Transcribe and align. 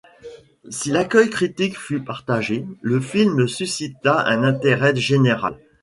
Si 0.67 0.89
l'accueil 0.89 1.29
critique 1.29 1.77
fut 1.77 1.99
partagé, 2.03 2.65
le 2.81 2.99
film 2.99 3.47
suscita 3.47 4.19
un 4.25 4.41
intérêt 4.43 4.95
général. 4.95 5.59